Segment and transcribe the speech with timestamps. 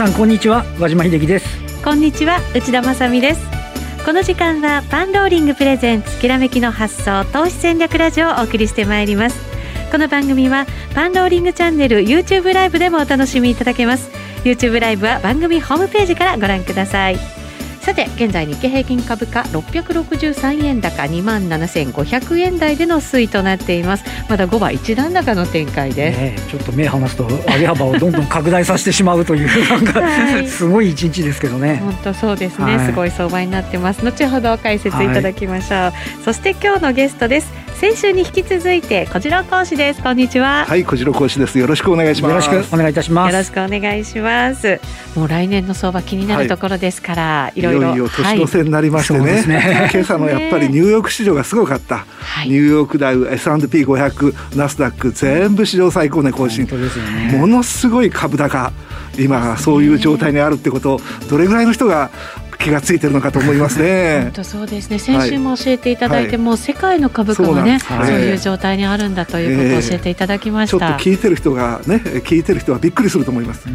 [0.00, 1.46] さんこんにちは和島秀樹です。
[1.84, 3.40] こんにちは内田まさです。
[4.02, 9.38] この時間はパンローリングプレゼンツきらめきの発想投資戦略ラジオをお送りしてまいります。
[9.92, 10.64] この番組は
[10.94, 14.10] パンローリングチャンネル YouTube ライブでもお楽しみいただけます。
[14.42, 17.39] YouTube ライブは番組ホームページからご覧ください。
[17.80, 24.04] さて現在日経平均株価663円高2万7500円台での推移となっています。
[24.28, 31.80] まだ5番一段高の展開です、ね、ちょっと目離すと上げ幅をどんどん拡大させてしまうという なんか、はい、すごい一日ですけどね。
[31.82, 34.04] 本当そうですね、はい、すごい相場になってます。
[34.04, 35.92] 後ほど解説いただきましょう、はい、
[36.24, 37.70] そして今日のゲストです。
[37.80, 40.02] 先週に引き続いて小次郎講師です。
[40.02, 40.66] こんにちは。
[40.68, 41.58] はい小次郎講師です。
[41.58, 42.32] よろしくお願いします。
[42.52, 43.32] よろしくお願いいたします。
[43.32, 44.78] よろしくお願いします。
[45.16, 47.94] もう来年の相場気になるところですから、はい、いろいろ。
[47.94, 49.20] いよ年の瀬になりましてね。
[49.20, 49.48] はい。
[49.48, 58.72] ね、 今朝のやっぱりニューヨーク市場がすごかった、はい、ニューヨークダウ S&P500 ナスダック全部史上最高値更新、ね、ものすごい株高。
[59.18, 62.10] 今そういう状態にあるってことどれぐらいの人が
[62.60, 64.20] 気がついてるのかと思いますね。
[64.24, 64.98] 本当そうですね。
[64.98, 70.76] 先週も教えていただいて、はい、もう世界の株価がね、そうはい、そう状態にあるんだということを教えていただきました。
[70.76, 73.66] えー、ちょっと聞いてる人がね、聞いてる人はびっくりすると思います。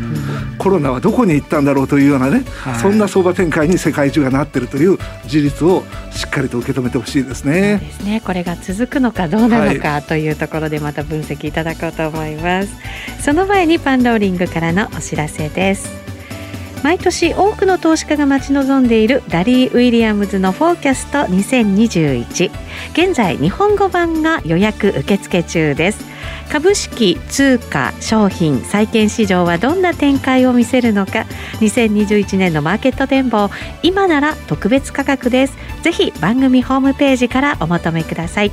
[0.60, 7.80] コロナはどこに行ったんだろうというようなね、はい、そんな相場展開に世界中がなってるという事実をしっかりと受け止めてほしいですね。
[7.80, 8.22] そうですね。
[8.24, 12.70] これが続くのかどうなのかというところでまた分析いただこうと思います。
[13.20, 16.15] その前にパンローリングからのお知らせです。
[16.86, 22.52] 毎年多くの投資家が待ち望んでいるラリー・ウィリアムズのフォーキャスト2021
[22.92, 26.06] 現在日本語版が予約受付中です。
[26.52, 31.26] 株式通貨商品債券市場はどんな展開を見せるのか。
[31.60, 33.50] 2021年のマーケット展望
[33.82, 35.58] 今なら特別価格です。
[35.82, 38.52] ぜひ番組ホームページからお求めください。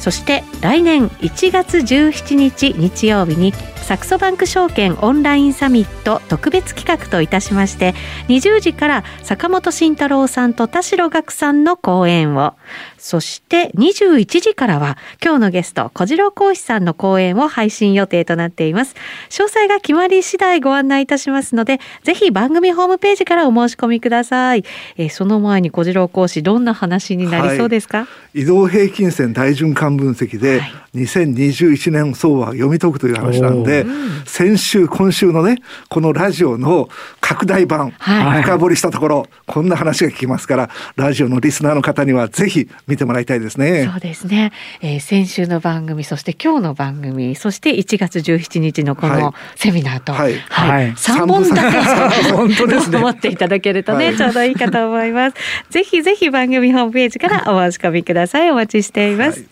[0.00, 3.52] そして来年1月17日日曜日に
[3.84, 7.94] サクソバンク証券オンラインサミット特別企画といたしまして
[8.28, 12.54] 20時から坂本慎太郎さんと田代岳さんの講演を。
[12.96, 18.94] そして21時からは今日のゲスト小次郎講師さんの講演を配信予定となっています。
[19.28, 24.64] 詳細が決まり次第ご案内いたしますのでぜひ番組ホームページからお申し込みください、
[24.96, 30.72] えー、その前に小次郎講師どんな話になりそうですか、はい、移動平均線大循環分析で、はい、
[31.04, 33.90] 2021年相場を読み解くという話なんでで、
[34.26, 35.56] 先週今週のね
[35.88, 36.88] このラジオの
[37.24, 43.88] 拡大版、はい、深掘りしたところこんな話が聞きますからラジオのリスナーの方にはぜひ見てもらいたいですね。
[43.90, 44.52] そうですね、
[44.82, 51.78] えー、先週の番組そして今日の番組そして1月17日のこのセミナーと、はい、はいはい、3本だけ
[52.30, 55.36] 本当ですね持っていただけるとね、ちょうどいいかと思います。
[55.70, 58.50] ぜひぜひ番組ホームページからお申し込みください。
[58.50, 59.42] お待ちしています。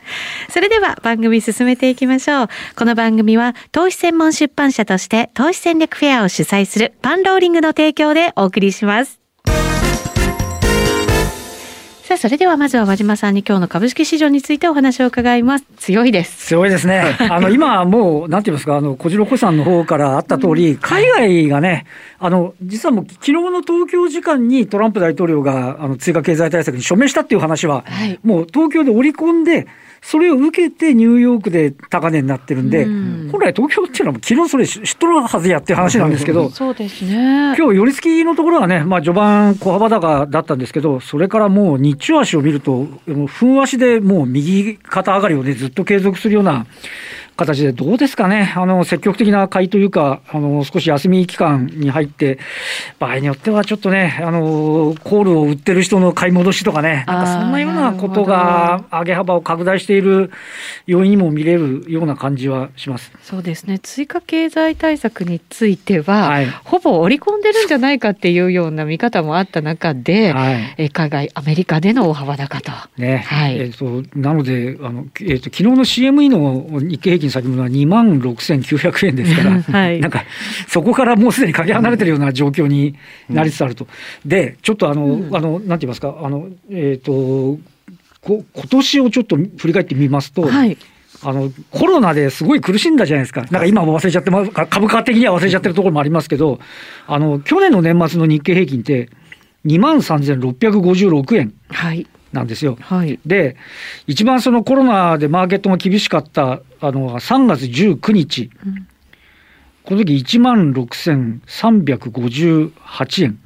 [0.51, 2.49] それでは番組進めていきましょう。
[2.77, 9.23] この番組は投資専門出版社として投資戦略フェアを主催するパンローリングの提供でお送りします。
[12.13, 15.65] さあ、それではまずは和島さんに今日の株式市場についてお話を伺います。
[15.79, 16.49] 強いです。
[16.49, 17.17] 強いですね。
[17.31, 21.87] あの、今もう、なんて言いますか、あの、小次郎子さんの方からあった通り、うん、海外がね、
[22.19, 29.67] あの、実はもう昨日の東京時間にトランプ大統領が、あの、追加経済対策に署名したっていう話は、はい、もう東京で織り込んで、
[30.05, 37.55] それを受けてニューヨークで高値になってるんで、うん、本来東京っていうのは昨日それ知っとるはずやっていう話なんですけど、そうですね。
[37.57, 42.87] 今日寄り付きのところはね、まあ序盤小幅高だったんですけど、それからもう日中足を見ると、
[43.29, 46.67] ふん足でもう右肩上がりをね、ずっと継続するような、
[47.47, 52.39] 形で、どうですかね、あの積極的な買いというか、あの少し休み期間に入って、
[52.99, 60.31] 場合によってはちょっとね、あのコールを売ってる人の買い戻しとかね、なんかそんなようなことが、上げ幅を拡大している
[60.87, 63.13] 要因にも見れるような感じはします。
[63.23, 72.73] そうですね、追加経済対策については、はい、ほぼ織り込んでるんじゃないかっていうような見方もあった中で、はい、え海外、アメリカでの大幅高と。
[72.97, 73.25] ね。
[73.27, 73.59] はい。
[73.59, 80.25] えーと、なのであの、えーと、昨日の CME の日経平均先物は2万6900円ですから、 はい、なんか
[80.69, 82.95] そこからもうすでにかけ離れてるような状況に
[83.29, 83.89] なりつつあると。
[84.25, 87.59] うん、で、ちょっとあの、うん、あの、なんて言いますか、あの、えっ、ー、と、
[88.21, 90.79] こ今年をちょっと振り返ってみますと、はい、
[91.25, 94.31] あのコロナですごい苦しんだじゃないですか、なんか今も忘れちゃって、
[94.67, 96.61] 株価的には忘れちゃってるところもありますけど、
[97.07, 99.09] あの去年の年末の日経平均って、
[99.67, 101.55] 2万3656円。
[101.69, 102.79] はいなんですよ。
[102.81, 103.57] はい、で、
[104.07, 108.89] 一番そのコロナでマーケットが厳しかったあの3月19日、うん、
[109.85, 113.39] この時1万6358円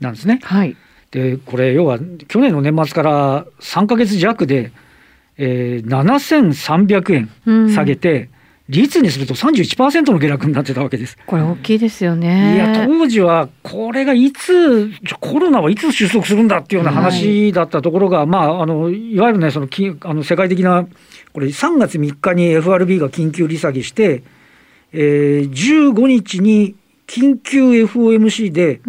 [0.00, 0.38] なんですね。
[0.42, 0.76] うん、はい、
[1.10, 1.98] で、これ、要は
[2.28, 4.70] 去年の年末から3か月弱で、
[5.38, 7.30] えー、7300円
[7.72, 8.28] 下げて、
[8.68, 11.16] 率にすると31%の下落になってたわけです。
[11.26, 12.56] これ大きいですよね。
[12.56, 14.90] いや、当時はこれがいつ、
[15.20, 19.68] コロナはいつ収束するんだっていうような話だったところが、はい、まあ、あの、いわゆるね、その、
[20.00, 20.86] あの世界的な、
[21.32, 24.24] これ3月3日に FRB が緊急利下げして、
[24.92, 26.74] えー、15日に
[27.06, 28.80] 緊急 FOMC で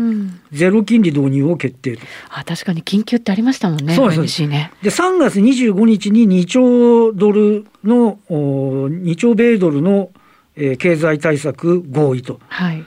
[0.51, 2.07] ゼロ金利導入を決定と、うん、
[2.39, 4.47] あ確かに緊急ってありましたもんね、そうです。
[4.47, 4.71] ね。
[4.81, 10.09] で3月25日に2兆ドルの、2兆米ドルの、
[10.55, 12.39] えー、経済対策合意と。
[12.47, 12.83] はい。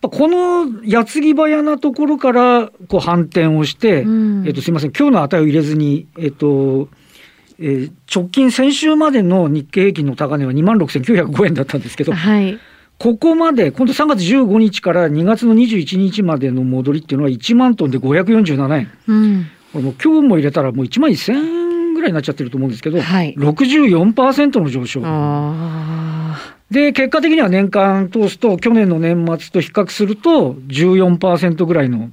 [0.00, 6.88] この矢継ぎ早なところからこう反転をして、うん、えっと、すみません、今日の値を入れずに、えっと、
[7.58, 12.58] えー、直近、先週までの日経平均の高値は2万6905円だったんですけど、はい、
[12.98, 18.90] ここまで、今度3月15日から2月の21日までの戻りっていうのは1万トンで547円。
[19.06, 25.00] うん、これも今日も入れたらもう1万1000円ぐらいになっちゃってると思うんですけど、はい、64%の上昇。
[26.72, 32.10] で、結果的には年間通すと、去年の年末と比較すると14%ぐらいの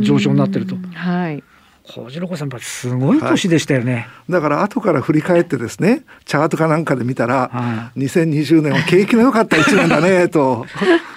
[0.00, 0.76] 上昇になってると。
[0.94, 1.44] はい。
[1.86, 10.66] 小次郎さんやっぱすごい年でしたよね、はい、だから後から振り返ってですねチャートかなんかで見たら、はい、2020年は景気の良かった1年だね と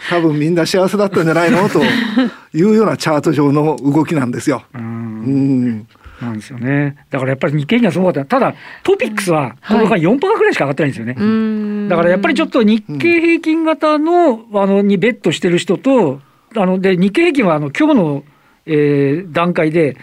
[0.09, 1.69] 多分みんな幸せだったんじゃないの？
[1.69, 4.63] というようなチャート上の動きなんですよ。
[4.73, 5.87] うん
[6.21, 6.97] なんですよね。
[7.11, 8.25] だからやっぱり日経平均はすごかった。
[8.25, 11.13] ただ、トピックスは、この間4%ぐらいしか上がってないんですよね。
[11.13, 16.19] はい、だからやっぱりちょっと日経平均型の、あの、にベットしてる人と、
[16.55, 18.23] あの、で、日経平均は、あの、今日の、
[18.65, 19.95] えー、段階で、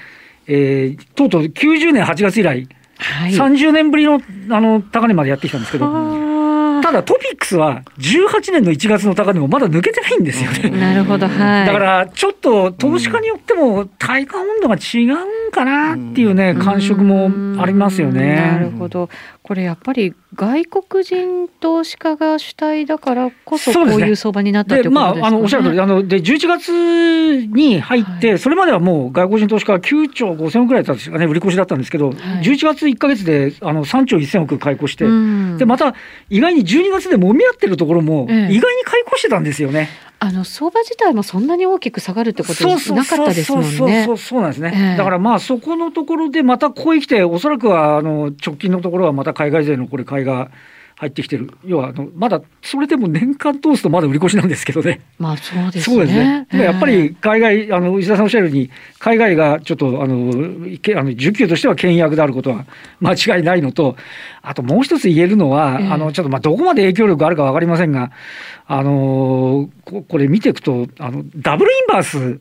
[0.47, 2.69] えー、とうとう90年8月以来、
[2.99, 4.21] はい、30年ぶりの
[4.51, 5.87] あの高値までやってきたんですけど、
[6.85, 10.69] ただトピックスは18年の1月の高値もまだ抜けてないんですよね。
[10.79, 11.67] なるほど、はい。
[11.67, 17.31] だからちょっと投資家によっても体感温度が違うんかなっていうね、感触も
[17.63, 18.37] ありますよね。
[18.37, 19.09] なるほど。
[19.47, 35.05] これやっぱり外国人投資家が主体だからこそこういう相場になったってことですか、ね、まあ、あのおっしゃる通りあので11月に入って、はい、それまではもう外国人投資家は9兆5000億ぐらいだったんですかね売り越しだったんですけど、はい、11月1か月であの3兆1000億買い越して、
[35.59, 35.95] でまた
[36.31, 39.91] 意外に12月でもみ合ってるところも、意外に買い越してたんですよね。
[40.25, 43.69] あの相場自体もそんなに大きく下がるってことなかったですもんね。
[43.77, 50.51] そうそうそうなんですね、えー、だからまあそこのところでまたここへ来ておそらくはあの直近のところはまた海外勢のこれ買いが
[50.97, 55.01] 入ってきてる要はあのまだそれでも年間通すとまだ売り越しなんですけどね。
[55.19, 55.97] まあそうですね。
[55.97, 56.47] そうですね。
[56.53, 58.71] やっぱり海外あの石田さんおっしゃるように
[59.01, 62.65] 海外がちょっとあのあの需給としては倹約であることは
[63.01, 63.97] 間違いないのと
[64.43, 68.13] あともう一つ言えるのは、あのちょっとまあどこまで影響力があるか分かりませんが
[68.67, 69.71] あの
[70.09, 72.41] これ見ていくとあのダブルインバース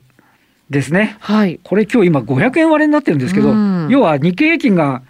[0.70, 1.18] ですね。
[1.20, 1.60] はい。
[1.64, 3.50] これ今日今500円割れになってるんですけど、
[3.90, 5.02] 要は日経平均が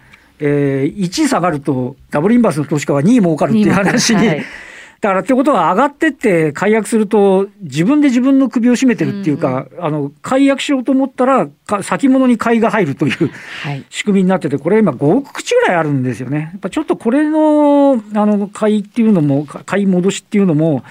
[0.46, 4.44] えー、1下がるとダブルインバースの投資家は2儲かるっていう話に、はい、
[5.00, 11.48] だからってことは上がってって解約すると自分で自分の首を絞めてるっていうか、うん、あの解約しようと思ったら
[11.82, 13.30] 先物に買いが入るという
[13.88, 16.50] 仕組みになっててこれ今5億口ぐらいあるんですよね。
[16.52, 20.84] やっぱちょっとこれのあの買いっていうのも買い戻しっていうのも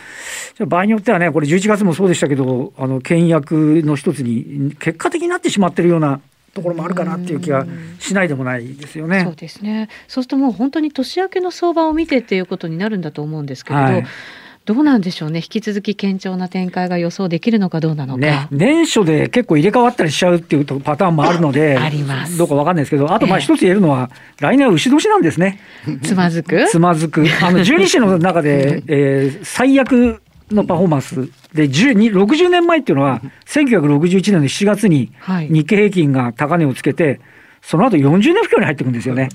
[0.65, 6.21] 場合によってはねこれ11月もそうでしたけどあの倹約の一つに結果的になってしまってるような
[6.53, 7.65] ところもあるかなっていう気が
[7.99, 9.23] しないでもないですよね。
[9.23, 9.89] そうですね。
[10.07, 13.85] そうするともう本当に年明けの相場を見てっていうことになるんだと思うんですけれど。
[13.85, 14.05] はい
[14.65, 18.19] どうなんでしょうね、引き続き堅調な展開が予想できるのかどうなのか。
[18.19, 25.59] ね、年初で結構入れ替わったりしちゃうっていうパターンもあるので、 ありますどうかわかんないですけど、あとまあ一つ言えるのは、えー、来年は牛年なんですね。
[26.01, 26.65] つまずく？
[26.69, 27.25] つまずく。
[27.41, 30.21] あの、十二支の中で、 えー、最悪
[30.53, 31.15] のパフォーマンス
[31.53, 35.11] で60年前っていうのは1961年の7月に
[35.49, 37.19] 日経平均が高値をつけて
[37.61, 39.29] その後40年不況に入っていくんですよね。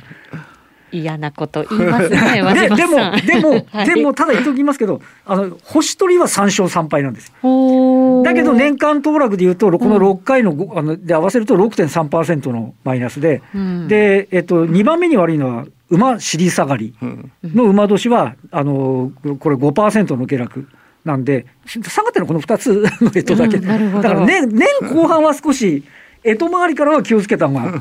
[0.91, 2.19] 嫌なこと言いますね。
[2.55, 2.97] ででも
[3.27, 7.33] でも、 はい、でもただ言っておきますけど、あの星取りは3勝3敗なんです。
[7.33, 16.95] だけど年間騰落でいうとこの6回の,、あので合わせると6.3%のマイナスで、うん、でえっと2番目に悪いのは馬尻下がり
[17.43, 20.69] の馬年はあのこれ5%の下落。
[21.05, 25.85] なんで下がってるのこの2つ の干支だけ、うん、だから年年後半は少し
[26.25, 27.81] 干支周りからは気をつけた方が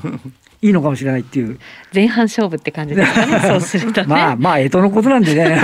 [0.62, 1.60] いいのかもしれないっていう。
[1.94, 3.40] 前半勝負って感じですかね。
[3.48, 5.60] そうすると、ね、まあまあ干支のことなんでね。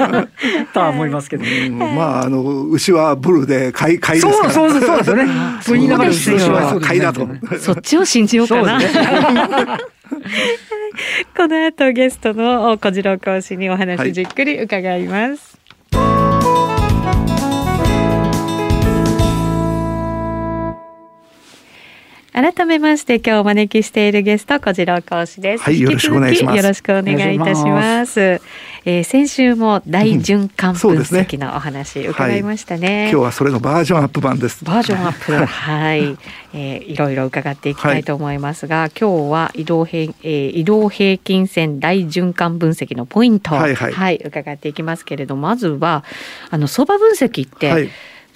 [0.72, 4.52] とは思いますけど、まああの牛はブルで買い買いですから。
[4.52, 5.26] そうそうそうですよね。
[5.60, 7.28] そう言いながら牛は買いだと、
[7.58, 8.86] そっちを信じようかな、ね、
[11.36, 15.59] この後ゲストの小次郎講師にお話じっくり伺います、
[22.32, 25.64] 改めまして今日お招きしているゲスト小次郎講師です。
[25.64, 26.56] はい、よろしくお願いします。
[26.58, 28.20] よろしくお願いいたします。
[28.20, 28.40] ます。
[28.84, 32.78] えー、先週も大循環分析のお話伺いましたね。
[32.78, 34.64] うんねはい、今日はそれのバージョンアップ版です。
[34.64, 36.16] バージョンアップはい、
[36.54, 43.92] えー、いろいろ伺っていきたいと思いますが、はい、今日は移動平、えー、移動平均線大循環分析のポイント、はい、はい。
[43.92, 46.04] はい、伺っていきますけれどまずは
[46.50, 47.90] あの相場分析って、はい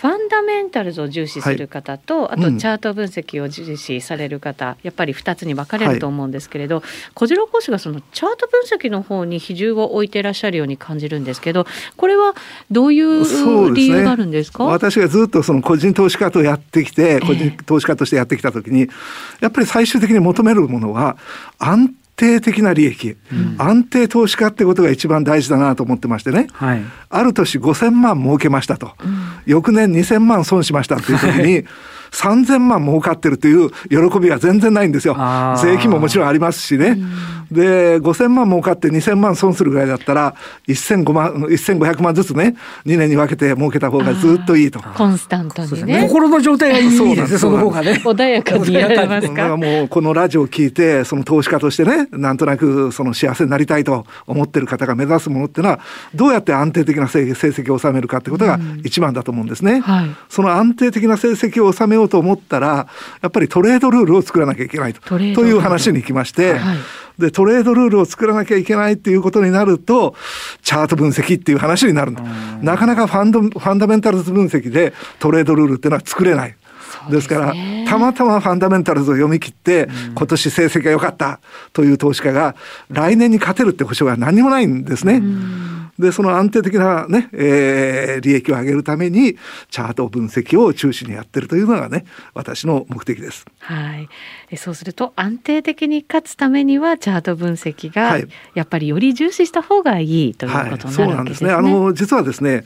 [0.04, 6.84] ファンダメンタルズを重視する方と、はい、あとチャート分析を重視される方、うん、やっぱり2つに分かれると思うんですけれど、はい、
[7.14, 11.64] 小次郎講師がそのチャート分析の方に比重を置いていらっしゃるように感じるんですけど
[11.96, 12.34] これは
[12.70, 18.90] どういう理由があるんですか、ね、私がずっとその個人投資家とやってきて個人投資家としてやってきた時に、
[19.40, 21.16] やっぱり最終的に求めるものは
[21.58, 29.16] 安定的な利益、うん、安定投資家ってことが一番大事だなと思ってましてね、はい、ある年5000万儲けましたと、うん、
[29.46, 31.64] 翌年2000万損しましたっていう時に、
[32.14, 35.16] 3000万儲かってるという喜びは全然ないんですよ。
[35.60, 36.96] 税金ももちろんありますしね。
[37.50, 40.34] うん、で、5000万儲かって2000万損するぐらいだったら、
[40.68, 42.56] 1500万、1500万ずつね、
[42.86, 44.80] 2年に分けて儲けた方がずっといいと。
[44.80, 46.02] コンスタントにね。
[46.08, 48.00] 心の状態がいいですね、その方がね。
[48.04, 49.56] 穏やかにやれますか？
[49.56, 55.80] もうこのラジオを聞いて、その投資家としてね、なんとなくその幸せになりたいと思ってる方が目指すものっていうのは、
[56.14, 59.74] どうやって安定的な成績を収めるかってことが一番だと思うんですね。
[59.74, 62.88] うんはい、その安定的な成績を収めようと思ったら
[63.22, 65.00] やっぱりトレードルールを作らなきゃいけないと。
[65.00, 66.78] という話に行きまして、はい、
[67.18, 70.14] でトレードルールを作らなきゃいけないっていうことになると
[70.62, 72.14] チャート分析っていう話になるん。
[72.14, 72.22] だ。
[72.62, 76.56] なかなかファンドファンダメンタルズ分析でトレードルールっていうのは作れない。
[77.10, 77.54] ですから、
[77.86, 81.40] たまたまファンダメンタルズを読み切って、今年成績が良かった
[81.72, 82.54] という投資家が、
[82.90, 85.22] 来年に勝てるって保証は何にもないんですね。
[85.98, 89.36] で、その安定的なね、えー、利益を上げるために、
[89.70, 93.44] チャート分析を中心にやってるというのがね、私の目的です。
[93.60, 94.08] はい。
[94.56, 98.18] そうすると、安定的に勝つためには、チャート分析が、
[98.54, 101.52] やっぱりより重視した方がいいということになるわけですね。
[101.52, 101.78] はい、そうなんですね。
[101.78, 102.64] あの、実はですね、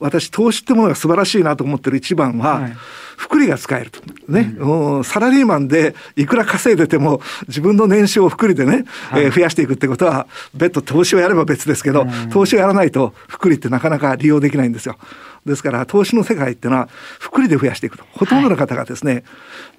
[0.00, 2.76] 私、投資ってものが素晴らしいなと思ってる一番は、はい
[3.16, 4.00] 福利が使えると。
[4.28, 14.96] ね、うん、サラリーマンでいくら稼いでても自分の年収を福利でね、はい、えー、増やしていくってことは別途投資をやれば別ですけど、投資をやらないと福利ってなかなか利用できないんですよ。
[15.44, 18.04] ですから投資の世界っていうのは福利で増やしていくと。
[18.12, 19.24] ほとんどの方がですね、はい、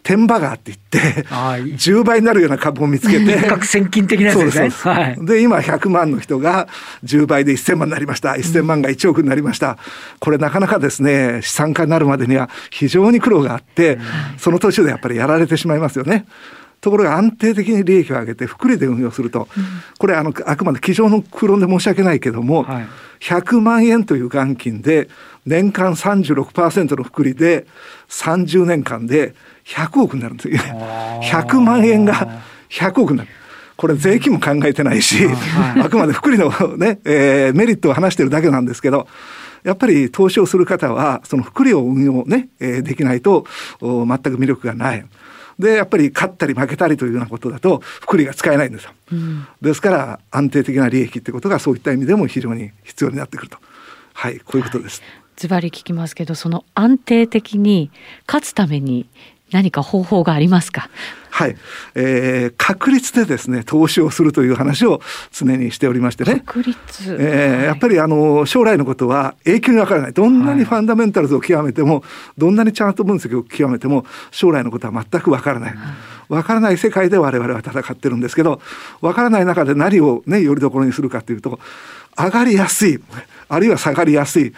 [0.04, 5.18] 天馬川って言って10倍になるような株を見つけて核先金的なやつですね。
[5.22, 6.68] で今100万の人が
[7.04, 8.34] 10倍で1000万になりました。
[8.34, 9.78] 1000万が1億になりました、
[10.20, 13.98] これなかなかですね資産家になるまでには非常に苦労があって、
[14.38, 16.26] その途中でやっぱりやられてしまいますよね。
[16.86, 19.48] ところが安定的に利益を上げて福利で運用すると、
[19.98, 22.88] これあのあくまで机上の空論で申し訳ないけども、はい、
[23.22, 25.10] 100万円という元金で
[25.48, 27.66] 年間36%の福利で
[28.10, 29.34] 30年間で
[29.66, 30.60] 100億になるんですよ。
[31.24, 33.30] 100万円が100億になる。
[33.78, 35.26] これ税金も考えてないし、
[35.84, 39.08] あくまで福利のね、えー、メリットを話してるだけなんですけど、
[39.64, 43.48] やっぱり投資をする方は、その福利を運用ね、えー、できないと
[43.82, 45.04] 全く魅力がない。
[45.60, 53.58] でやっぱり勝ったり負けたりというようなことだと福利が使えないんですよ、うん、ですから安定的な利益ってことがそういった意味でも非常に必要になってくると。
[54.14, 55.02] はいこういうことです。
[55.36, 57.92] ズバリ聞きますけどその安定的に
[58.26, 59.10] 勝つために
[59.56, 60.90] 何か方法がありますか？
[61.32, 61.56] はい、
[61.96, 66.44] えー、確率でですね投資をするという話を常にしておりましてね。
[66.46, 70.14] 確率、えー、はい、やっぱりあの将来のことは永久にわからない。
[70.14, 72.04] どんなにファンダメンタルズを極めても、はい、
[72.38, 75.76] どんなにチャート分析を極めても将来のことは全くわからない。
[76.28, 78.62] わからない世界で我々は戦ってるんですけど、
[79.02, 81.60] わからない中で何をね、よりどころにするかというと、
[82.18, 83.00] 上がりやすい、
[83.48, 84.56] あるいは下がりやすい、うん、っ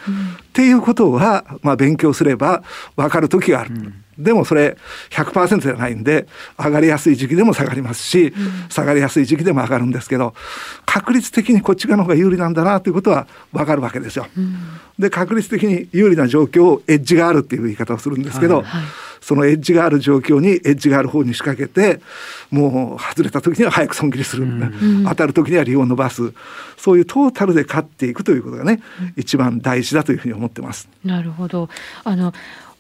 [0.54, 2.64] ていうことは、まあ勉強すれば
[2.96, 3.74] わかる時がある。
[3.74, 4.78] うんでもそれ
[5.10, 8.34] 100%じゃないんで上がりやすい時期でも下がりますし、
[8.70, 10.34] 下がりやすい時期でも上がるんですけど
[10.86, 14.28] 確率的にこっち側の方が有利なんだなということは分かるわけですよ。
[14.98, 18.64] で確率的に有利な状況をエッジがあるっていう言い方をするんですけど、
[19.22, 22.02] そのエッジがある状況にエッジがある方に仕掛けて
[22.50, 26.34] もう外れた時には早く損切りする、うん、当たる時には利を伸ばす。
[26.78, 30.88] そういうトータルで勝っていくということがね、うん、一番大事だというふうに思ってます。
[31.04, 31.70] なるほど。
[32.04, 32.34] あの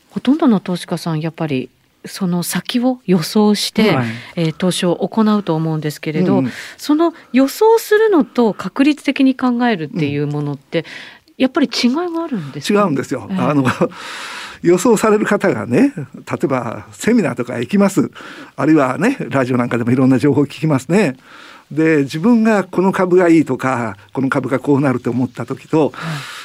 [0.09, 1.69] ほとんどの投資家さんやっぱり
[2.05, 10.85] その先を予想して、はい、えー、投資を行うと思うんですけれど、うん、その予想するのと確率的に考えるっていうものって、うん、
[11.37, 13.27] やっぱり違いがあるんです違うんですよ。
[13.29, 13.65] えー、あの
[14.63, 16.05] 予想される方がね例
[16.43, 18.11] えばセミナーとか行きます。
[18.55, 21.15] あるいはねラジオなんかでもいろんな情報を聞きますね。
[21.71, 25.93] で自分がこの株がいいとかこの株がこうなると思った時と、はい、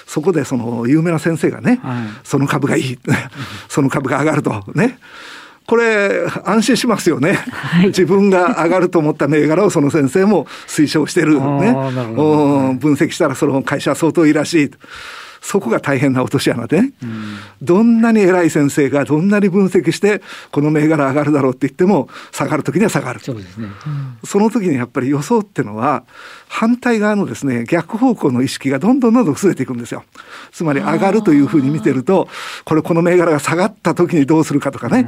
[0.07, 2.99] そこでその有名な先生がね、はい、その株がいい
[3.69, 4.99] その株が上がるとね
[5.66, 11.73] これ安心しますよね、はい、自分が上がると思った銘柄をその先生も推奨してるね。
[11.73, 14.71] 分析したらその会社は相当いいらしい
[15.43, 16.93] そこが大変な落とし穴で、うん、
[17.61, 20.23] どんなに偉い先生がどんなに分析して
[20.53, 23.21] この銘柄上がるだろうって言っても下がる時には下がる。
[23.21, 26.05] そうですね、うん、その時にやっぱり予想っていうのは
[26.49, 30.05] 反対側のですね逆方向の意識がどんどんどんどん薄れていくんですよ。
[30.53, 32.29] つまり上がるというふうに見てると
[32.65, 35.07] これこの銘柄が下がった時にどうするかとかね。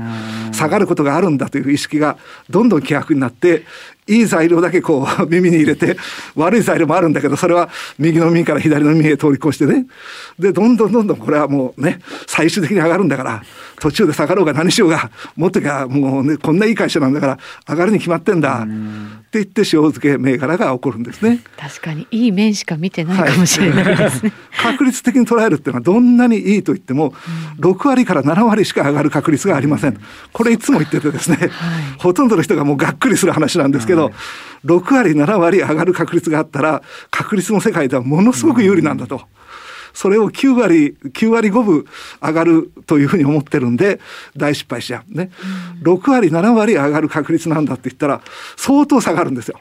[0.53, 2.17] 下がることがあるんだという意識が
[2.51, 3.65] どんどん希薄になって
[4.07, 5.97] いい材料だけこう耳に入れて
[6.37, 9.87] 悪い材料もあるんだけどそれは右の耳から左の耳へ通り越してね。
[10.39, 13.43] でどんどんどんどんこれはもうね最終的に上がるんだから
[13.81, 17.39] 途中で下がろうが何しようがもっとかもうねこんないい会社なんだから
[17.69, 18.63] 上がるに決まってんだ。
[18.63, 18.67] っ
[19.35, 21.41] て言って塩漬け銘柄が起こるんですね。
[21.57, 27.13] 確かにいい面しか見てないかもしれないですね、はい、確率的に捉えるっていうのはどんなにいいと言っても
[27.59, 30.01] 6割から7割しか上がる確率がありません。
[30.33, 31.51] これいつも言っててですね、はい、
[31.99, 34.15] ほとんどの人がもうがっくりする話なんですけど、はい。
[34.67, 39.23] 6割7割上がる確率があったら確率の世界ではものすごく有利なんだと。
[39.95, 41.87] それを9割9割5分
[42.21, 44.01] 上がるというふうに思ってるんで
[44.37, 45.15] 大失敗しちゃう。
[45.17, 45.31] ね、
[45.83, 48.21] 6割7割上がる確率なんだって言ったら
[48.57, 49.59] 相当下がるんですよ。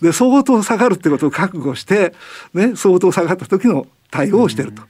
[0.00, 2.14] で相当下がるってことを覚悟して、
[2.54, 4.82] ね、相当下がった時の対応をしてると。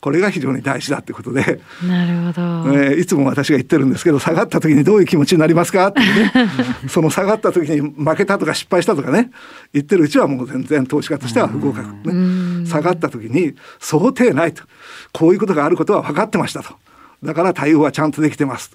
[0.00, 1.60] これが非常に大事だってことで。
[1.86, 5.88] なるほど、えー、いつも私が言ってるんですけど下がった時にどういう気持ちになりますか？
[5.88, 6.32] ってね。
[6.88, 9.30] その下がった時に負けたとか失敗したとかね。
[9.72, 12.12] 言ってるうちはもう全然投資家としては不合格、ね、
[12.68, 14.62] 下がった時に想定ないと。
[15.12, 16.74] こういうことがあることは分かってましたと。
[17.22, 18.70] だから対応はちゃんとできてます。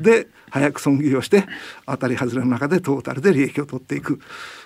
[0.00, 1.44] で早く損切りをして
[1.86, 4.20] 当たり外れの中でトータルで利益を取っていく。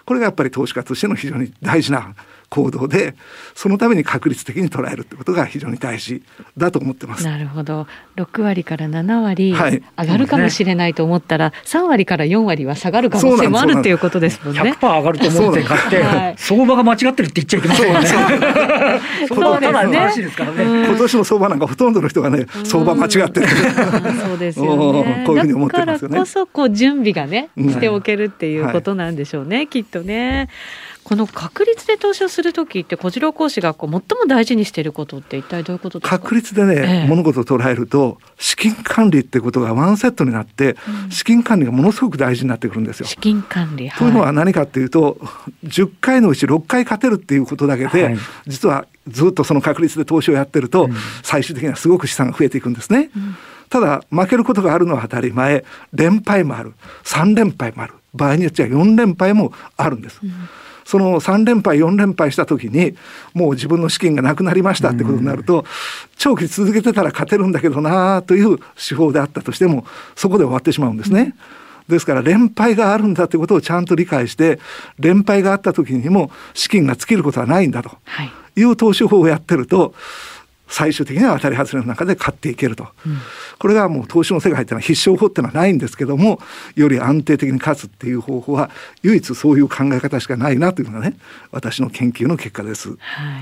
[0.04, 2.14] これがやっぱり投資家としての非常に大事な
[2.50, 3.14] 行動で
[3.54, 6.22] そのために確率的に捉えるってことが非常に大事
[6.56, 7.24] だと思ってます。
[7.24, 14.60] なるほど6割から7割上がるかもしれないと思ったら、はい、3割から4割は下がる可能性もあるっていうことですもんね。
[14.62, 18.06] 100%上がると思って買って、はい、相場が間違ってるって言っちゃいけませんよね。
[19.28, 20.86] そうですね。
[20.86, 23.46] 今年の相場なんかほとんどの人がね相場間違ってる。
[24.26, 25.24] そうですよね。
[25.24, 26.08] こういうふうに思ってますよね。
[26.08, 30.48] だからこそこう準備がねしておけるっていうことなんでしょうね、はい、きっとね。
[31.10, 36.20] この確率で投資をする時って小次郎講師がこう最も大事にしていることって一体どういうことですか？
[36.20, 43.06] 確率でね、ええ、物事を捉えると資金管理ってことがワンセットになって、うん、資金管理がものすごく大事になってくるんですよ。
[43.06, 45.18] 資金管理、はい、というのは何かっていうと
[45.64, 50.94] 10回のうち6回勝てるっていうことだけで、はい、実はずっとその確率で投資をやってると、うん、
[51.24, 53.10] 最終的にはすごく資産が増えていくんですね。
[53.16, 53.36] うん。
[53.68, 55.64] ただ負けることがあるのは当たり前。
[55.92, 56.74] 連敗もある。
[57.02, 57.94] 3連敗もある。
[58.14, 60.20] 場合によっては4連敗もあるんです。
[60.22, 60.32] うん
[60.84, 62.96] その3連敗4連敗した時に
[63.34, 65.64] もう自分の資金がなくなりましたってことになると、
[66.16, 69.84] 長期続けてたら勝てるんだけどなという手法であったとしても
[70.16, 71.34] そこで終わってしまうんですね。
[71.88, 74.60] ですから連敗があるんだということをちゃんと理解して
[74.98, 77.90] 連敗があった時にも資金が尽きることはないんだと
[78.56, 79.94] いう投資法をやってると
[80.70, 83.18] 最終的には当たり外れの中で勝っていけると、うん、
[83.58, 86.38] これがもう投資の世界っていうのは必勝法っていうのはないんですけども
[86.76, 88.70] より安定的に勝つっていう方法は
[89.02, 91.16] 唯一そういう考え方しかないなというのがね
[91.50, 92.90] 私の研究の結果です。
[92.90, 92.94] は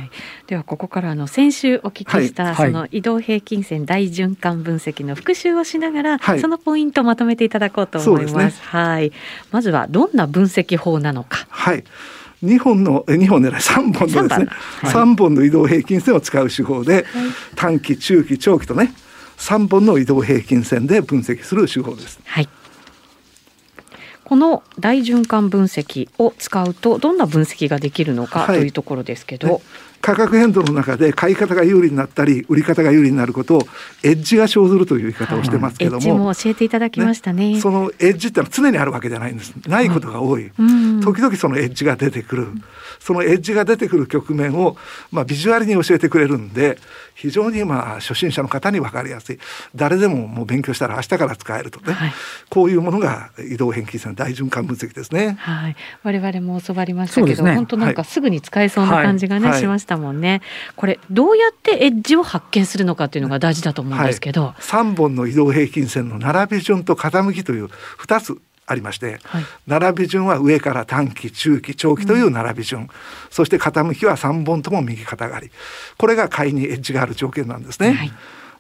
[0.05, 0.11] い、
[0.47, 8.57] ではここからあの先週お聞きした、その移動平均線大循環分析の復習をしながら、はい、そのポイントをまとめていただこうと思います。
[8.57, 9.13] ね、はい、
[9.51, 11.47] まずはどんな分析法なのか。
[11.51, 11.85] はい
[12.43, 14.47] 2本の2本でない3本のですね。
[14.83, 17.05] 3, 3本の移動平均線を使う手法で、はい、
[17.57, 18.93] 短期中期長期とね
[19.39, 22.21] 3本の移動平均線で分析する手法です。
[22.25, 22.49] はい。
[24.25, 29.63] この大循環分析を使うとどんな分析ができるのかというところですけど、はい
[30.01, 33.63] 価格変動の中で買い方が有利になったり売り方が有利になることを
[34.03, 39.55] エッジが生ずるという言い方をしてますけども、も教えていただきましたね、ね、そのエッジってのは常にあるわけじゃないんです。
[39.67, 42.49] ないことが多い、うん、時々そのエッジが出てくる、
[43.01, 44.77] そのエッジが出てくる局面を、
[45.11, 46.79] まあ、ビジュアルに教えてくれるんで
[47.15, 49.39] 非常にまあ初心者の方に分かりやすい。
[49.75, 52.13] 誰でももう勉強したら明日から使えるとね、はい、
[52.49, 55.37] こういうものが移動変金線大循環分析ですね。
[55.41, 60.43] はい、我々も教わりましたけど、ね、本当なんかすぐに使えそうな感じがね、はい、しましたもんね。
[60.77, 72.89] これどうやってエッジを発見するのかっていうのが大事だと思うんですけど、はい、3本の移動平均線の並び順と傾きという2つありまして、はい、並び順は上から短期中期長期という並び順、うん、
[73.31, 75.51] そして傾きは3本とも右肩上がり。
[75.97, 77.93] これが買いにエッジがある条件なんですね。
[77.93, 78.13] はい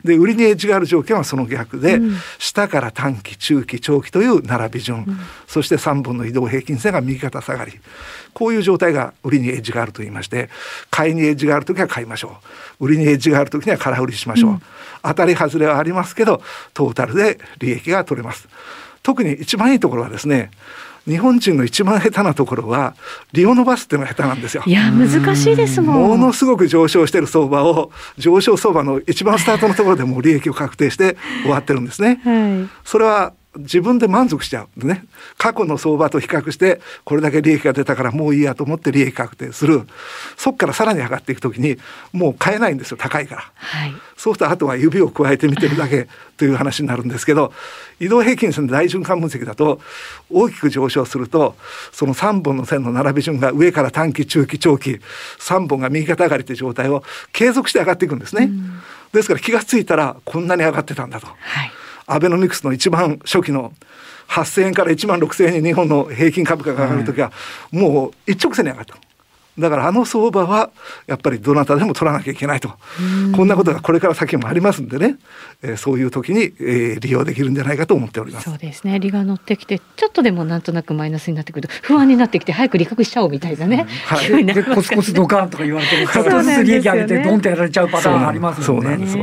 [0.04, 7.72] で売りにエッジがある条件はその逆で、うん、下から短期中期長期という並び順、うん、そして3本の移動平均線が右肩下がり。
[8.34, 10.48] こういう状態が売りにエッジがあると言いまして
[10.90, 12.36] 買いにエッジがある時は買いましょ
[12.78, 12.86] う。
[12.86, 14.62] 売りにエッジがある時には空売りしましょう、うん、
[15.02, 16.40] 当たり外れはありますけど
[16.72, 18.48] トータルで利益が取れます
[19.08, 20.50] 特に一番いいところはですね
[21.06, 22.94] 日本人の一番下手なところは
[23.32, 24.62] 利を伸ばすっていうのが下手なんですよ。
[24.66, 26.08] いや難しいですもん。
[26.10, 32.20] ものすごく上昇してる相場を上昇相場の一番スタートのところでも利益を確定して終わってるんですね。
[32.22, 35.04] はい、それは自分で満足しちゃうね。
[35.36, 39.82] 過去の相場と比較してこれだけ利益が出たからもういいやと思って利益確定する。
[40.36, 41.76] そこからさらに上がっていく時に
[42.12, 47.52] もう買えないんですよ高いから、はい、そうするとあとは指を加えて見てるだけ という話になるんですけど
[47.98, 49.80] 移動平均線の大循環分析だと
[50.30, 51.56] 大きく上昇すると
[51.92, 55.00] その3本の線の並び順が上から短期中期長期
[55.40, 58.50] 3本が右肩上がりという状態を継続して上がっていくんですね。
[59.12, 61.26] ですから気が付いたらこんなに上がってたんだと。
[61.26, 61.32] は
[61.64, 61.77] い
[62.08, 63.72] アベノミクスの一番初期の
[64.28, 67.32] 8,000円から1万6,000円に日本の平均株価が上がる時は、
[67.70, 68.96] もう一直線に上がった。
[69.58, 70.70] だからあの相場は
[71.06, 72.70] やっぱりどなたでも取らなきゃいけないと。
[73.34, 75.16] こんなことがこれから先もありますんでね、
[75.62, 78.48] えー、そういう時に、えー、利用できるんじゃないかと思っております。
[78.48, 79.00] そうですね。
[79.00, 88.86] 利が乗ってきてちょっとでもなんとなくマイナスになってくると不安になってきて早く利確しちゃおうみたいなね、うん、はい、 でコツコツドカンとか言われてちょっとずつ利益上げてドンとやられちゃうパターンありますもんね。
[88.86, 89.18] そうなんですそ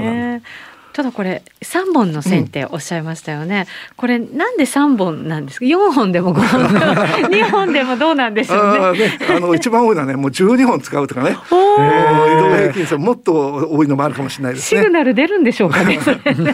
[0.95, 6.73] ただこれ3本の線っておっしゃいましたよね、うん、これなんで3本なんですか？4本でも5本？
[6.73, 9.09] でも2本でもどうなんでしょうね。
[9.09, 14.81] ねあの一番多いのはねもう12本使うとかね、移動平均線もっと多いのもあるかもしれないですね。
[14.81, 15.99] シグナル出るんでしょうかね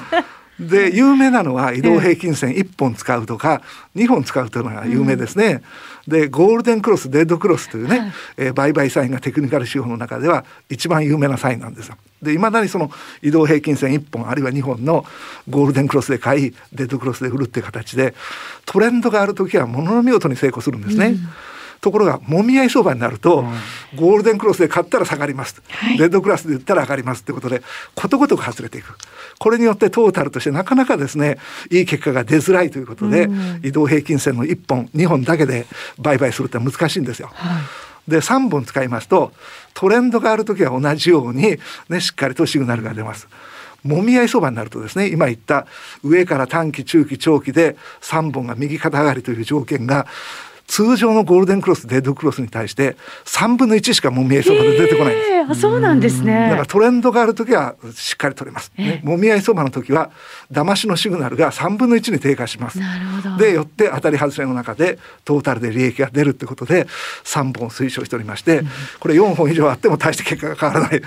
[0.59, 3.61] で有名なのは移動平均線1本使うとか
[3.95, 5.61] 2本使うというのが有名ですね。
[6.07, 11.95] うん、でゴールデンクロスデッドクロスというね、はい、えー、売買サインがテクニカル手法の中では一番有名なサインなんですよ。
[12.21, 15.05] でいまだにその移動平均線1本あるいは2本の
[15.49, 18.13] ゴールデンクロスで買いデッドクロスで売るっていう形で
[18.65, 21.07] トレンドがある時はものの見事に成功するんですね。
[21.07, 21.19] うん。
[21.81, 23.43] ところがもみ合い相場になると、
[23.95, 27.63] ゴールデンクロスで買ったら下がります、はい、レッドクラスで売ったら上がりますってことで
[27.95, 28.95] ことごとく外れていく。
[29.39, 31.39] これによってトータルとしてなかなかですね
[31.71, 33.29] いい結果が出づらいということで、
[33.63, 35.65] 移動平均線の1本2本だけで
[35.97, 37.31] 売買するって難しいんですよ。
[37.33, 37.61] はい
[38.07, 39.31] で3本使いますと
[39.73, 41.57] トレンドがある時は同じように、
[41.89, 43.27] ね、しっかりとシグナルが出ます。
[43.83, 45.65] もみ合いそばになるとですね今言った
[46.03, 50.05] 上から短期中期長期で3本が右肩上がりという条件が
[50.71, 55.31] 通常のゴールデンクロスデッドクロスに対して3分の1しかもみ合い相場で出てこないんです。
[55.51, 56.49] あそうなんですね。
[56.49, 58.71] だからトレンドがある時はしっかり取れます。
[58.77, 60.11] ね、もみ合い相場の時は
[60.49, 62.79] 騙しのシグナルが3分の1に低下します。
[63.37, 66.87] でよって当たり外れの中でトータルで利益が出るってことで
[67.25, 68.61] 3本推奨しておりまして、
[69.01, 71.01] これ4本以上あっても大して結果が変わらない。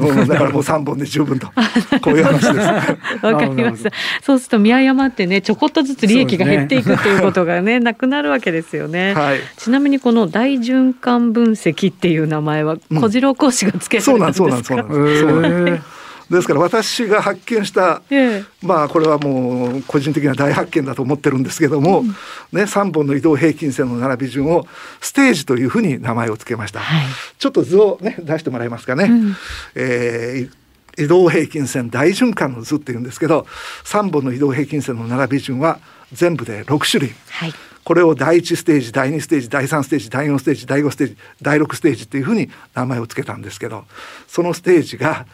[0.00, 1.48] うん、だからもう3本で十分と
[2.00, 3.20] こういう話です。
[3.22, 3.90] わかりました。
[4.22, 9.09] そうすると見誤ってねちょこっとずつ利益が減っていくっていうことがねなくなるわけですよね。
[9.14, 16.00] はい、ちなみにこの大循環分析っていう名前は小次郎講師がつけられたんですか、うん、そうなんそうなんです。
[16.46, 22.14] から私が発見した、えまあこれはもう個人的な大発見だと思ってるんですけども、うん、ね、
[22.52, 24.66] 3本の移動平均線の並び順を
[25.00, 27.06] ステージというふうに名前を付けました、はい、
[27.38, 29.36] ちょっと図をね出してもらえますかね、うん、
[29.74, 33.46] えー、移動平均線大循環の図っていうんですけど
[33.84, 35.80] 3本の移動平均線の並び順は
[36.12, 37.52] 全部で6種類、はい、
[37.90, 43.84] これを第1ステージ第2ステージ第3ステージ第4ステージ第5ステージ第6ステージっていうふうに名前を付けたんですけど
[44.28, 45.26] そのステージが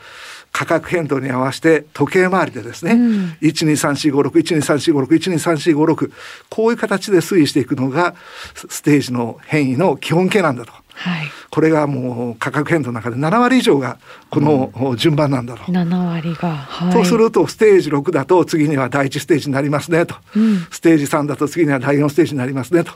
[0.53, 6.11] 価格変動に合わせて時計回りでですね、うん、12345612345612345
[6.49, 8.15] こういう形で推移していくのが
[8.55, 10.86] ステージの変異の基本形なんだと。
[10.99, 13.99] はい、これがもう価格変動の中で7割以上が
[14.31, 15.63] この順番なんだと。
[15.69, 15.71] う。
[15.73, 22.93] ん、7割が、はい、そうするとステージ6だと次には第1ステージになりますねと、うん、ステージ3だと次には第4ステージになりますねと。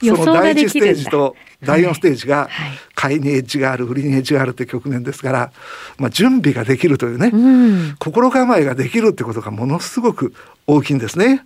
[0.00, 2.48] その第1ステージと第4ステージが
[2.94, 3.18] 買い。
[3.18, 5.52] にエッジがある売りにエッジがあるって局面ですから、
[5.98, 10.34] まあ、準備ができるというね、うん、心構えができるってことがものすごく
[10.66, 11.44] 大きいんですね。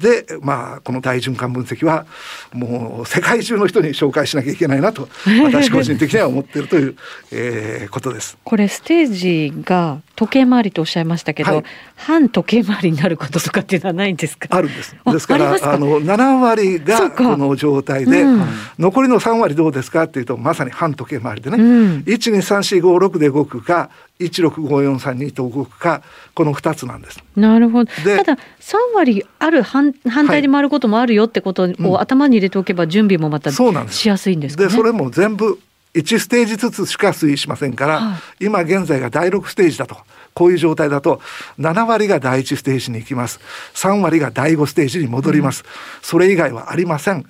[0.00, 2.06] でまあこの大循環分析は
[2.52, 5.08] もう世界中の人に紹介しなきゃいけないなと
[5.44, 6.96] 私個人的には思っているという、
[7.30, 8.38] えー、ことです。
[8.42, 11.64] これステージが時計回りとおっしゃいましたけど、はい、
[11.96, 14.48] 反時計回りになることとかっていうのはないんですか？
[14.50, 14.96] あるんです。
[15.04, 26.02] ですからあの7割がこの状態で、うん、残りの3割どうですかっていうとまさに反時計回りでね、うん、123456で動くか165432と動くか
[26.34, 27.22] この2つなんです。
[27.36, 27.90] なるほど。
[27.90, 35.58] ただ3割ある反反対に回ることもあるよってことを頭に入れておけば準備もまたしやすいんですか、ね、でそれも全部
[35.94, 39.96] 1ステージずつしか推移しませんから、はい、今現在が第6ステージだと
[40.34, 41.20] こういう状態だと
[41.58, 43.40] 7割が第1ステージに行きます。
[43.74, 45.68] 3割が第5ステージに戻ります、うん、
[46.02, 47.26] それ以外はありません。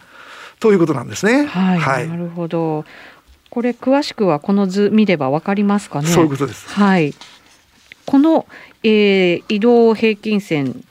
[0.58, 1.46] ということなんですね。
[1.46, 2.84] はい、はい、なるほど
[3.50, 6.08] これ詳しくはこの図見ればわかりますかね？
[6.08, 6.68] そういうことです。
[6.68, 7.12] はい。
[8.06, 8.46] この、
[8.82, 10.82] えー、移動平均線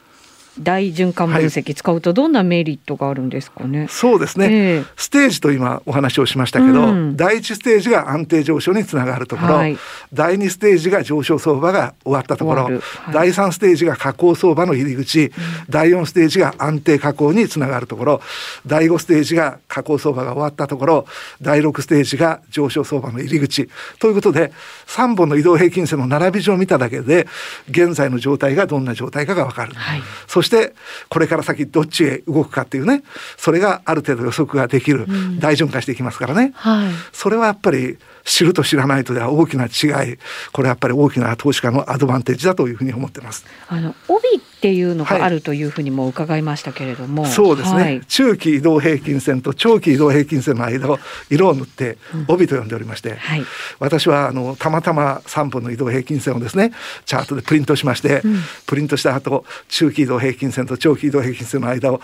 [0.61, 3.87] 大循環分析使うとどんなメリットがあるんですかね？
[3.89, 9.77] そうですね、えー、ステージと今お話をしましたけど、うん、第一ステージが安定上昇につながるところ、はい、
[10.13, 12.81] 第二ステージが上昇相場が終わったところ、はい、
[13.13, 15.31] 第三ステージが下降相場の入り口、うん、
[15.69, 18.21] 第四ステージが安定下降につながるところ
[18.65, 21.05] 第五ステージが下降相場が終わったところ
[21.41, 23.69] 第六ステージが上昇相場の入り口。
[23.99, 24.51] ということで
[24.87, 27.27] 3本の移動平均線の並び順を見ただけで
[27.69, 29.73] 現在の状態がどんな状態かが分かる。
[29.73, 30.73] はい、そして
[31.09, 33.03] これから先どっちへ動くかっていうね
[33.37, 37.97] それがある程度予測ができる、うん、大循環していきますからね、はい、それはやっぱり
[38.29, 40.17] 知ると知らないとでは大きな違い。
[40.51, 43.43] これはやっぱり大きな投資家のアドバンテージだというふうに思ってます。
[43.67, 53.43] あの帯っていうのがあるというふうにも伺いましたけれども、はい、そうですね、はい、中期移動平均線と長期移動平均線の間を色を塗って帯と呼んでおりまして、うんはい、
[53.79, 56.71] 私はあのたまたま3本の移動平均線をですね
[57.05, 62.01] チャートでプリントしまして、うん、プリントした後中期移動平均線と長期移動平均線の間を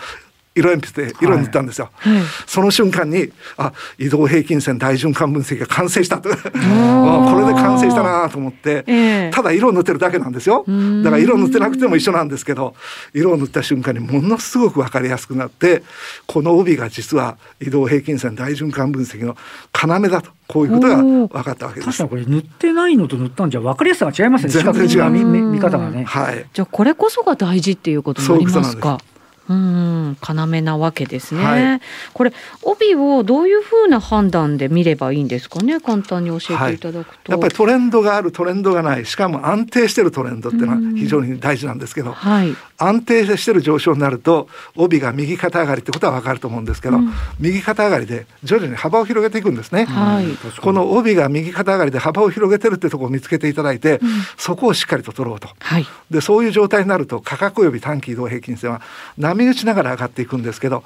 [0.56, 6.30] 色鉛筆で色塗ったんですよ、はい、その瞬間にあ移動平均線大循環分析が完成したと。
[6.30, 10.64] これで完成したなと思って、えー、ただ色を塗ってるだけなんですよ。
[11.04, 12.74] だから色を塗ってなくても一緒なんですけど
[13.14, 15.84] 色を塗った瞬間にものすごく分かりやすくなって
[16.26, 19.36] この帯が実は移動平均線大循環分析の
[19.74, 20.32] 要だと。
[20.48, 21.98] こういうことが分かったわけです。
[21.98, 24.52] 確かにこれ塗ってないのと塗ったんじゃ分かりやすさが違いますね。
[24.52, 26.04] 全然違う見見方がね。
[26.04, 26.46] はい。
[26.54, 28.94] じゃあこれこそが大事っていうことになりますか？
[28.94, 29.15] うん
[29.48, 31.82] 要なわけですね、はい、
[32.14, 35.80] これ帯をどういうふうな判断で見ればいいんですかね？
[35.80, 39.06] 簡単に教えていただくと、はい、やっぱりトレンドがあるトレンドがない。
[39.06, 50.26] しかも安定してるトレンドっていうのは非常に大事なんですけど、はい、安定してる上昇になると帯が右肩上がりってことは分かると思うんですけど、うん、右肩上がりで徐々に幅を広げていくんですね、はい、
[50.62, 58.82] この帯が右肩上がりで幅を広げてるってところを見つけていただいて、うん、そこをしっかりと取ろうと、はい、でそういう状態になると価格及び短期移動平均線は
[59.18, 60.84] 波打ちながら上がっていくんですけど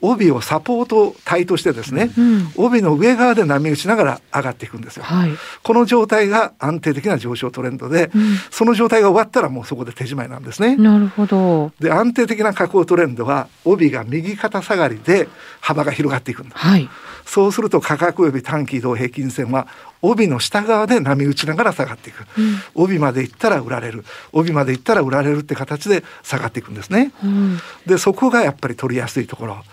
[0.00, 5.30] 帯をサポート体としてですね、うん、帯の上側で波打ちながら上がっていくんですよ、はい、
[5.64, 10.76] この状態が安定的な上昇トレンドで、うん、その状態が終わったらもうそこで手締まいなんですね。
[10.76, 11.72] なるほど。
[11.80, 15.28] で安定的な下降トレンドは帯が右肩下がりで
[15.60, 16.88] 幅が広がっていくんだ、はい、
[17.24, 19.66] そうすると価格及び短期移動平均線は
[20.00, 24.04] 帯の下側で波打ちながら下がっていく、うん、帯まで行ったら売られる。
[24.32, 27.58] 帯まで行ったら売られるって形で下がっていくんですね、うん、
[27.88, 29.64] でそこがやっぱり取りやすいところ。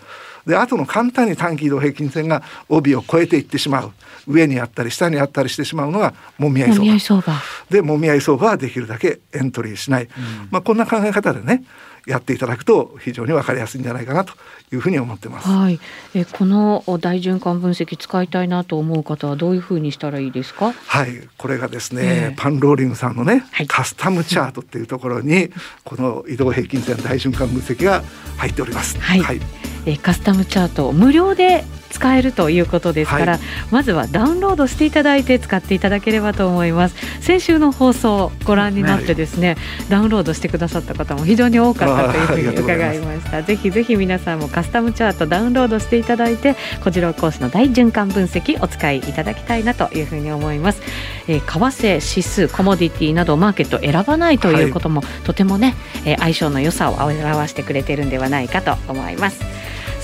[0.47, 3.91] で後の簡単に短期移動平均線が帯を超えていってしまう。
[4.27, 7.33] 上にあったり下にあったりしてしまうのがもみ合い相場。
[7.69, 10.09] でもみ合い相場はできるだけエントリーしない、うん、
[10.49, 11.63] まあ、こんな考え方でね
[12.05, 14.33] やっていただくと非常に分かりやすいんじゃないかなと
[14.71, 15.47] いうふうに思ってます。
[15.47, 15.79] はい、
[16.13, 20.71] えこの大循環分析使いたいなと思う方はどういうふうにしたらいいですか？
[20.71, 25.49] はい、これがですね、えー、パンローリングさんのね、はい、カスタムチャートっていうところに
[25.83, 28.03] この移動平均線大循環分析が
[28.37, 28.99] 入っております。
[28.99, 29.39] はい、はい、
[29.85, 31.63] えカスタムチャート無料で
[31.95, 36.95] 使えるということですから、はい、まずはダウンロードしていただいて使っていただければと思います。
[37.21, 39.55] 先週の放送をご覧になってですね、
[39.89, 43.43] ダウンロードしてくださった方も非常に多かったというふうに伺いました。
[43.43, 50.81] ぜひぜひ皆さんもカスタムチャートダウンロードしていただいて小次郎コースの大循環分析お使いいただきたいなというふうに思います、
[51.27, 59.43] えー、為替指数コモディティなどマーケット選ばないということも、はい、とてもね、えー、相性の良さを表してくれているんではないかと思います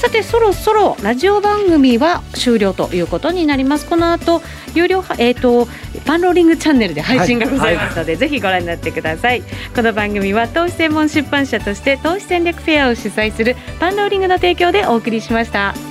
[0.02, 3.86] さてそろそろラジオ番組は終了ということになります。
[3.86, 4.42] この後
[4.74, 5.68] 有料えっ、ー、と
[6.08, 9.44] パンローリングチャンネルで配信がございますので、はいはい、ぜひご覧になってください。
[9.76, 15.91] この番組は投資専門出版社として投資戦略フェアを主催するパンローリングの提供でお送りしました。